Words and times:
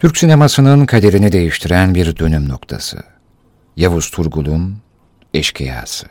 Türk 0.00 0.16
sinemasının 0.16 0.86
kaderini 0.86 1.32
değiştiren 1.32 1.94
bir 1.94 2.16
dönüm 2.16 2.48
noktası. 2.48 2.98
Yavuz 3.76 4.10
Turgul'un 4.10 4.76
Eşkıyası. 5.34 6.06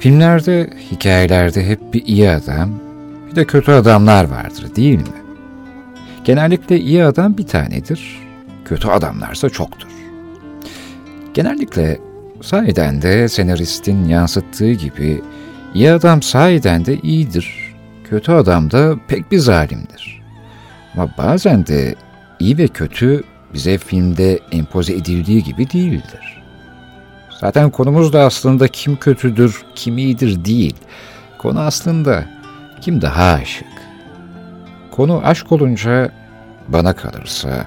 Filmlerde, 0.00 0.70
hikayelerde 0.90 1.66
hep 1.66 1.94
bir 1.94 2.06
iyi 2.06 2.30
adam, 2.30 2.70
bir 3.30 3.36
de 3.36 3.44
kötü 3.44 3.72
adamlar 3.72 4.24
vardır 4.24 4.74
değil 4.76 4.98
mi? 4.98 5.22
Genellikle 6.24 6.80
iyi 6.80 7.04
adam 7.04 7.38
bir 7.38 7.46
tanedir, 7.46 8.18
kötü 8.64 8.88
adamlarsa 8.88 9.50
çoktur. 9.50 9.88
Genellikle 11.34 11.98
sahiden 12.42 13.02
de 13.02 13.28
senaristin 13.28 14.04
yansıttığı 14.04 14.72
gibi 14.72 15.22
iyi 15.74 15.90
adam 15.90 16.22
sahiden 16.22 16.84
de 16.84 16.96
iyidir, 16.96 17.74
kötü 18.10 18.32
adam 18.32 18.70
da 18.70 18.96
pek 19.08 19.32
bir 19.32 19.38
zalimdir. 19.38 20.22
Ama 20.94 21.14
bazen 21.18 21.66
de 21.66 21.94
iyi 22.40 22.58
ve 22.58 22.68
kötü 22.68 23.22
bize 23.54 23.78
filmde 23.78 24.38
empoze 24.52 24.92
edildiği 24.92 25.44
gibi 25.44 25.70
değildir. 25.70 26.37
Zaten 27.40 27.70
konumuz 27.70 28.12
da 28.12 28.20
aslında 28.20 28.68
kim 28.68 28.96
kötüdür, 28.96 29.62
kim 29.74 29.98
iyidir 29.98 30.44
değil. 30.44 30.76
Konu 31.38 31.60
aslında 31.60 32.24
kim 32.80 33.02
daha 33.02 33.32
aşık. 33.32 33.68
Konu 34.90 35.20
aşk 35.24 35.52
olunca 35.52 36.12
bana 36.68 36.92
kalırsa 36.92 37.66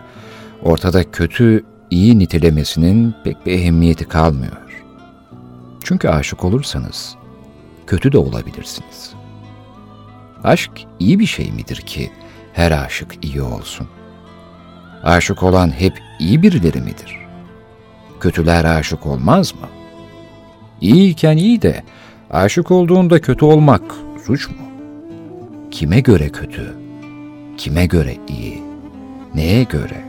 ortada 0.64 1.12
kötü 1.12 1.66
iyi 1.90 2.20
nitelemesinin 2.20 3.16
pek 3.24 3.46
bir 3.46 3.52
ehemmiyeti 3.52 4.06
kalmıyor. 4.08 4.84
Çünkü 5.84 6.10
aşık 6.10 6.44
olursanız 6.44 7.16
kötü 7.88 8.12
de 8.12 8.18
olabilirsiniz. 8.18 9.14
Aşk 10.44 10.72
iyi 11.00 11.20
bir 11.20 11.26
şey 11.26 11.52
midir 11.52 11.76
ki 11.76 12.12
her 12.54 12.72
aşık 12.72 13.26
iyi 13.26 13.42
olsun? 13.42 13.88
Aşık 15.04 15.44
olan 15.44 15.70
hep 15.70 16.02
iyi 16.20 16.42
birileri 16.42 16.82
midir? 16.82 17.21
Kötüler 18.22 18.66
aşık 18.66 19.06
olmaz 19.06 19.54
mı? 19.54 19.68
İyiyken 20.82 21.38
iyi 21.38 21.62
de 21.62 21.84
aşık 22.30 22.72
olduğunda 22.72 23.22
kötü 23.22 23.46
olmak 23.46 23.82
suç 24.26 24.50
mu? 24.50 24.56
Kime 25.72 26.00
göre 26.00 26.30
kötü? 26.30 26.76
Kime 27.58 27.86
göre 27.86 28.18
iyi? 28.28 28.62
Neye 29.36 29.64
göre? 29.64 30.04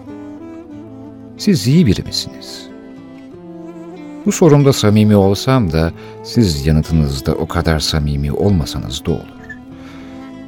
Siz 1.39 1.67
iyi 1.67 1.87
biri 1.87 2.03
misiniz? 2.03 2.67
Bu 4.27 4.33
sorumda 4.33 4.73
samimi 4.73 5.17
olsam 5.17 5.73
da 5.73 5.93
siz 6.25 6.67
yanıtınızda 6.67 7.35
o 7.35 7.49
kadar 7.49 7.81
samimi 7.81 8.33
olmasanız 8.33 9.05
da 9.05 9.11
olur. 9.11 9.43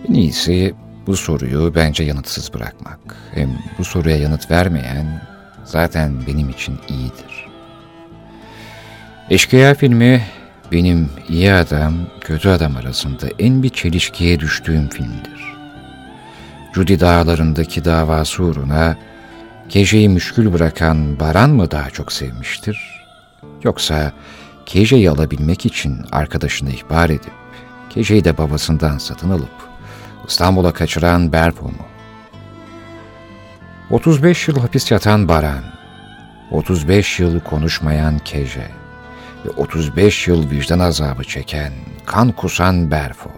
En 0.09 0.15
iyisi 0.15 0.75
bu 1.07 1.17
soruyu 1.17 1.73
bence 1.75 2.05
yanıtsız 2.05 2.55
bırakmak. 2.55 2.99
Hem 3.35 3.51
bu 3.79 3.85
soruya 3.85 4.17
yanıt 4.17 4.51
vermeyen 4.51 5.23
zaten 5.65 6.13
benim 6.27 6.51
için 6.51 6.79
iyidir. 6.89 7.54
Eşkıya 9.31 9.75
filmi 9.75 10.23
benim 10.73 11.11
iyi 11.29 11.53
adam, 11.53 11.95
kötü 12.21 12.49
adam 12.49 12.77
arasında 12.77 13.27
en 13.39 13.63
bir 13.63 13.69
çelişkiye 13.69 14.41
düştüğüm 14.41 14.89
filmdir. 14.89 15.55
Judy 16.75 17.01
dağlarındaki 17.01 17.85
davası 17.85 18.43
uğruna 18.43 18.97
Keje'yi 19.69 20.09
müşkül 20.09 20.53
bırakan 20.53 21.21
Baran 21.21 21.51
mı 21.51 21.71
daha 21.71 21.91
çok 21.91 22.13
sevmiştir? 22.13 23.05
Yoksa 23.63 24.13
Keje'yi 24.67 25.11
alabilmek 25.11 25.67
için 25.67 26.07
arkadaşını 26.13 26.71
ihbar 26.71 27.11
edip 27.11 27.33
Keje'yi 27.91 28.25
de 28.25 28.39
babasından 28.39 28.99
satın 28.99 29.31
alıp 29.31 29.69
İstanbul'a 30.29 30.73
kaçıran 30.73 31.33
Berpo 31.33 31.65
mu? 31.65 31.87
35 33.91 34.49
yıl 34.49 34.59
hapis 34.61 34.91
yatan 34.91 35.29
Baran, 35.29 35.65
35 36.51 37.21
yıl 37.21 37.41
konuşmayan 37.41 38.19
Keje, 38.19 38.84
ve 39.45 39.51
35 39.51 40.29
yıl 40.29 40.51
vicdan 40.51 40.79
azabı 40.79 41.25
çeken, 41.25 41.73
kan 42.07 42.33
kusan 42.33 42.91
Berfo. 42.91 43.31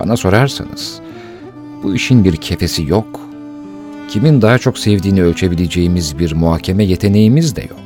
Bana 0.00 0.16
sorarsanız, 0.16 1.00
bu 1.82 1.94
işin 1.94 2.24
bir 2.24 2.36
kefesi 2.36 2.84
yok. 2.86 3.20
Kimin 4.08 4.42
daha 4.42 4.58
çok 4.58 4.78
sevdiğini 4.78 5.22
ölçebileceğimiz 5.22 6.18
bir 6.18 6.32
muhakeme 6.32 6.84
yeteneğimiz 6.84 7.56
de 7.56 7.60
yok. 7.60 7.80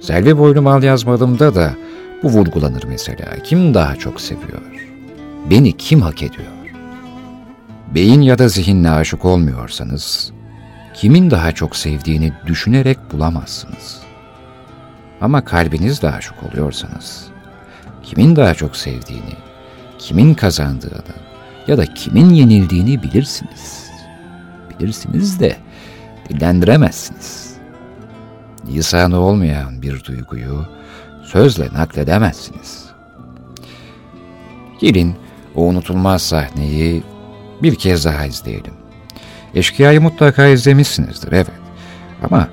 Selvi 0.00 0.38
boylu 0.38 0.62
mal 0.62 0.82
yazmadığımda 0.82 1.54
da 1.54 1.74
bu 2.22 2.28
vurgulanır 2.28 2.84
mesela. 2.84 3.26
Kim 3.44 3.74
daha 3.74 3.96
çok 3.96 4.20
seviyor? 4.20 4.88
Beni 5.50 5.76
kim 5.76 6.00
hak 6.00 6.22
ediyor? 6.22 6.46
Beyin 7.94 8.20
ya 8.20 8.38
da 8.38 8.48
zihinle 8.48 8.90
aşık 8.90 9.24
olmuyorsanız, 9.24 10.32
kimin 10.94 11.30
daha 11.30 11.52
çok 11.52 11.76
sevdiğini 11.76 12.32
düşünerek 12.46 12.98
bulamazsınız.'' 13.12 14.11
Ama 15.22 15.44
kalbiniz 15.44 16.02
daha 16.02 16.20
çok 16.20 16.42
oluyorsanız, 16.42 17.26
kimin 18.02 18.36
daha 18.36 18.54
çok 18.54 18.76
sevdiğini, 18.76 19.34
kimin 19.98 20.34
kazandığını 20.34 21.14
ya 21.66 21.78
da 21.78 21.86
kimin 21.94 22.30
yenildiğini 22.30 23.02
bilirsiniz. 23.02 23.90
Bilirsiniz 24.70 25.40
de 25.40 25.56
dillendiremezsiniz. 26.28 27.56
Lisanı 28.66 29.18
olmayan 29.18 29.82
bir 29.82 30.04
duyguyu 30.04 30.66
sözle 31.24 31.68
nakledemezsiniz. 31.72 32.84
Gelin 34.80 35.16
o 35.54 35.64
unutulmaz 35.64 36.22
sahneyi 36.22 37.02
bir 37.62 37.74
kez 37.74 38.04
daha 38.04 38.26
izleyelim. 38.26 38.74
Eşkıya'yı 39.54 40.00
mutlaka 40.00 40.46
izlemişsinizdir, 40.46 41.32
evet. 41.32 41.50
Ama 42.22 42.48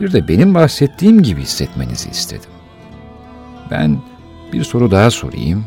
bir 0.00 0.12
de 0.12 0.28
benim 0.28 0.54
bahsettiğim 0.54 1.22
gibi 1.22 1.40
hissetmenizi 1.40 2.10
istedim. 2.10 2.50
Ben 3.70 3.98
bir 4.52 4.64
soru 4.64 4.90
daha 4.90 5.10
sorayım. 5.10 5.64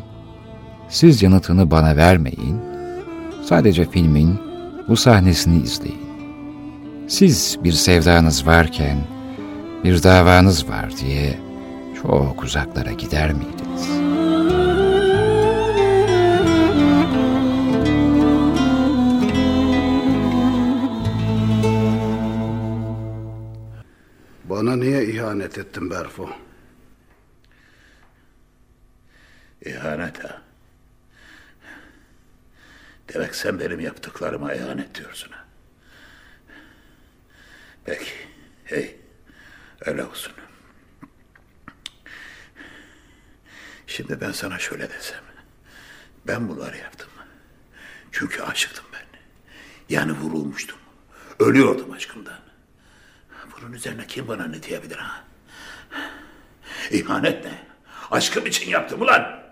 Siz 0.88 1.22
yanıtını 1.22 1.70
bana 1.70 1.96
vermeyin. 1.96 2.60
Sadece 3.44 3.90
filmin 3.90 4.40
bu 4.88 4.96
sahnesini 4.96 5.62
izleyin. 5.62 6.02
Siz 7.08 7.58
bir 7.64 7.72
sevdanız 7.72 8.46
varken 8.46 8.98
bir 9.84 10.02
davanız 10.02 10.68
var 10.68 10.90
diye 11.00 11.38
çok 12.02 12.44
uzaklara 12.44 12.92
gider 12.92 13.32
miydiniz?'' 13.32 13.61
İhanet 25.32 25.58
ettin 25.58 25.90
Berfo? 25.90 26.30
İhanet 29.64 30.24
ha? 30.24 30.42
Demek 33.08 33.34
sen 33.34 33.60
benim 33.60 33.80
yaptıklarıma 33.80 34.54
ihanet 34.54 34.94
diyorsun 34.94 35.32
ha? 35.32 35.44
Peki, 37.84 38.10
hey, 38.64 38.96
öyle 39.86 40.04
olsun. 40.04 40.32
Şimdi 43.86 44.20
ben 44.20 44.32
sana 44.32 44.58
şöyle 44.58 44.90
desem. 44.90 45.24
Ben 46.26 46.48
bunları 46.48 46.76
yaptım. 46.76 47.08
Çünkü 48.12 48.42
aşıktım 48.42 48.84
ben. 48.92 49.18
Yani 49.88 50.12
vurulmuştum. 50.12 50.78
Ölüyordum 51.38 51.92
aşkımdan. 51.92 52.51
Bunun 53.50 53.72
üzerine 53.72 54.06
kim 54.06 54.28
bana 54.28 54.46
ne 54.46 54.62
diyebilir 54.62 54.96
ha? 54.96 55.24
İhanet 56.90 57.44
ne? 57.44 57.52
Aşkım 58.10 58.46
için 58.46 58.70
yaptım 58.70 59.02
ulan. 59.02 59.42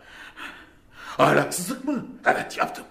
Ahlaksızlık 1.18 1.84
mı? 1.84 2.06
Evet 2.26 2.58
yaptım. 2.58 2.84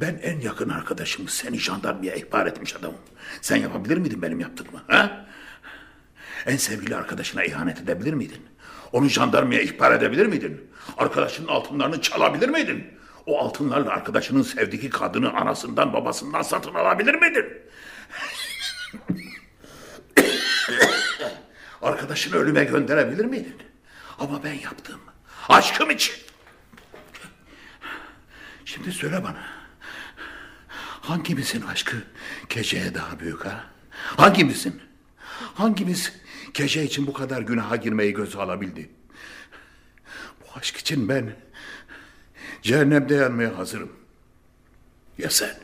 Ben 0.00 0.20
en 0.22 0.40
yakın 0.40 0.68
arkadaşımı 0.68 1.28
seni 1.28 1.58
jandarmaya 1.58 2.14
ihbar 2.14 2.46
etmiş 2.46 2.76
adamım. 2.76 2.98
Sen 3.40 3.56
yapabilir 3.56 3.96
miydin 3.96 4.22
benim 4.22 4.40
yaptığımı? 4.40 4.82
Ha? 4.86 5.26
En 6.46 6.56
sevgili 6.56 6.96
arkadaşına 6.96 7.44
ihanet 7.44 7.80
edebilir 7.80 8.14
miydin? 8.14 8.46
Onu 8.92 9.08
jandarmaya 9.08 9.60
ihbar 9.60 9.92
edebilir 9.92 10.26
miydin? 10.26 10.70
Arkadaşının 10.98 11.48
altınlarını 11.48 12.00
çalabilir 12.00 12.48
miydin? 12.48 12.86
O 13.26 13.38
altınlarla 13.38 13.90
arkadaşının 13.90 14.42
sevdiği 14.42 14.90
kadını 14.90 15.32
anasından 15.32 15.92
babasından 15.92 16.42
satın 16.42 16.74
alabilir 16.74 17.14
miydin? 17.14 17.46
Arkadaşını 21.82 22.36
ölüme 22.36 22.64
gönderebilir 22.64 23.24
miydin? 23.24 23.56
Ama 24.18 24.44
ben 24.44 24.52
yaptım. 24.52 25.00
Aşkım 25.48 25.90
için. 25.90 26.14
Şimdi 28.64 28.92
söyle 28.92 29.24
bana. 29.24 29.42
Hangimizin 31.00 31.62
aşkı 31.62 31.96
geceye 32.48 32.94
daha 32.94 33.20
büyük 33.20 33.46
ha? 33.46 33.64
Hangimizin? 33.90 34.80
Hangimiz 35.54 36.12
gece 36.54 36.84
için 36.84 37.06
bu 37.06 37.12
kadar 37.12 37.42
günaha 37.42 37.82
girmeyi 37.82 38.12
göze 38.14 38.38
alabildi? 38.38 38.90
Bu 40.40 40.58
aşk 40.58 40.76
için 40.76 41.08
ben 41.08 41.36
cehennemde 42.62 43.14
yanmaya 43.14 43.58
hazırım. 43.58 43.92
Ya 45.18 45.30
sen? 45.30 45.54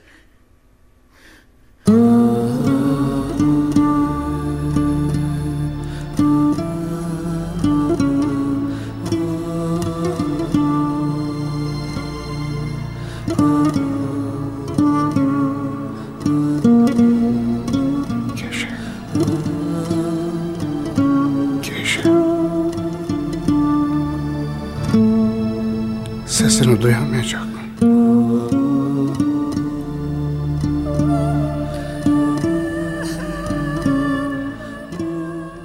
Sesini 26.47 26.83
duyamayacak? 26.83 27.43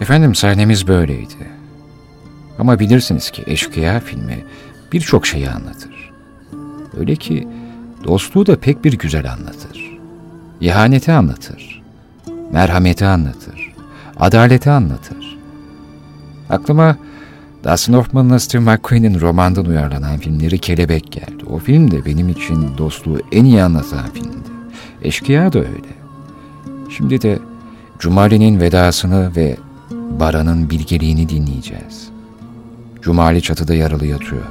Efendim 0.01 0.35
sahnemiz 0.35 0.87
böyleydi. 0.87 1.51
Ama 2.59 2.79
bilirsiniz 2.79 3.31
ki 3.31 3.43
Eşkıya 3.47 3.99
filmi 3.99 4.45
birçok 4.93 5.27
şeyi 5.27 5.49
anlatır. 5.49 6.11
Öyle 6.99 7.15
ki 7.15 7.47
dostluğu 8.03 8.45
da 8.45 8.59
pek 8.59 8.83
bir 8.83 8.93
güzel 8.97 9.31
anlatır. 9.31 9.99
İhaneti 10.61 11.11
anlatır. 11.11 11.81
Merhameti 12.51 13.05
anlatır. 13.05 13.73
Adaleti 14.19 14.69
anlatır. 14.69 15.37
Aklıma 16.49 16.97
Dustin 17.63 17.93
Hoffman'la 17.93 18.39
Steve 18.39 18.61
McQueen'in 18.61 19.19
romandan 19.19 19.65
uyarlanan 19.65 20.17
filmleri 20.17 20.59
Kelebek 20.59 21.11
geldi. 21.11 21.45
O 21.49 21.57
film 21.57 21.91
de 21.91 22.05
benim 22.05 22.29
için 22.29 22.77
dostluğu 22.77 23.19
en 23.31 23.45
iyi 23.45 23.63
anlatan 23.63 24.11
filmdi. 24.13 24.49
Eşkıya 25.01 25.53
da 25.53 25.59
öyle. 25.59 25.91
Şimdi 26.89 27.21
de 27.21 27.39
Cumali'nin 27.99 28.59
vedasını 28.59 29.35
ve 29.35 29.57
Baran'ın 29.91 30.69
bilgeliğini 30.69 31.29
dinleyeceğiz. 31.29 32.09
Cumali 33.01 33.41
çatıda 33.41 33.73
yaralı 33.73 34.05
yatıyor 34.05 34.45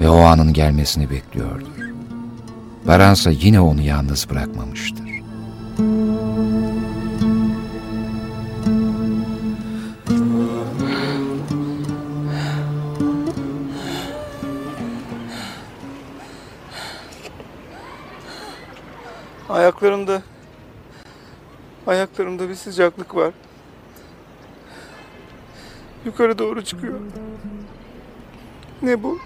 ve 0.00 0.08
o 0.08 0.18
anın 0.18 0.52
gelmesini 0.52 1.10
bekliyordur. 1.10 1.66
Baransa 2.86 3.30
yine 3.30 3.60
onu 3.60 3.80
yalnız 3.80 4.26
bırakmamıştır. 4.30 5.06
Ayaklarımda 19.48 20.22
ayaklarımda 21.86 22.48
bir 22.48 22.54
sıcaklık 22.54 23.14
var. 23.14 23.34
Yukarı 26.04 26.38
doğru 26.38 26.64
çıkıyor. 26.64 27.00
Ne 28.82 29.02
bu? 29.02 29.18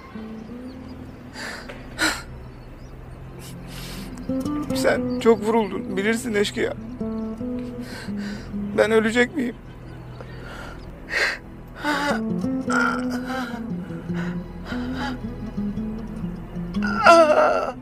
Sen 4.74 5.20
çok 5.20 5.40
vuruldun. 5.40 5.96
Bilirsin 5.96 6.34
eşkıya. 6.34 6.74
Ben 8.78 8.90
ölecek 8.90 9.36
miyim? 9.36 9.56
Ben 17.06 17.79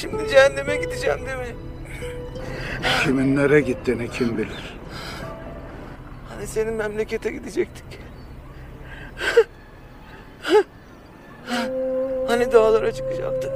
şimdi 0.00 0.28
cehenneme 0.28 0.76
gideceğim 0.76 1.18
değil 1.26 1.38
mi? 1.38 1.56
Kimin 3.04 3.36
nereye 3.36 3.60
gittiğini 3.60 4.10
kim 4.10 4.38
bilir. 4.38 4.78
Hani 6.28 6.46
senin 6.46 6.74
memlekete 6.74 7.30
gidecektik. 7.30 7.84
Hani 12.28 12.52
dağlara 12.52 12.92
çıkacaktık. 12.92 13.52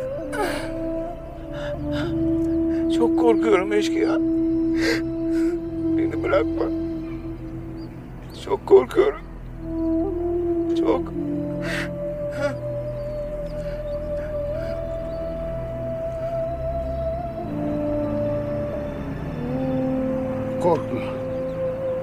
Çok 2.96 3.18
korkuyorum 3.18 3.72
eşkıya. 3.72 4.16
Beni 5.98 6.22
bırakma. 6.22 6.64
Çok 8.44 8.66
korkuyorum. 8.66 9.20
Çok. 10.78 11.23
Korkma. 20.64 21.00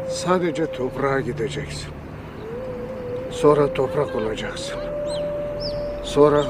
Sadece 0.09 0.65
toprağa 0.65 1.19
gideceksin. 1.19 1.89
Sonra 3.31 3.73
toprak 3.73 4.15
olacaksın. 4.15 4.79
Sonra 6.03 6.43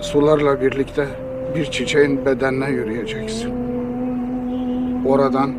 sularla 0.00 0.60
birlikte 0.60 1.06
bir 1.54 1.64
çiçeğin 1.64 2.26
bedenine 2.26 2.70
yürüyeceksin. 2.70 3.52
Oradan 5.06 5.54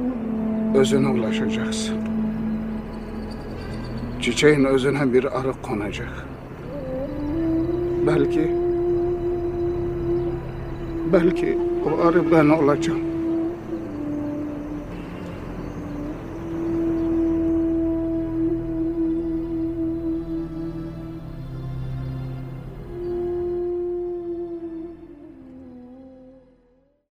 özüne 0.76 1.08
ulaşacaksın. 1.08 1.96
Çiçeğin 4.22 4.66
özüne 4.66 5.14
bir 5.14 5.40
arı 5.40 5.54
konacak. 5.62 6.26
Belki 8.08 8.52
belki 11.14 11.58
o 11.86 12.08
arı 12.08 12.32
ben 12.32 12.50
olacağım. 12.50 13.14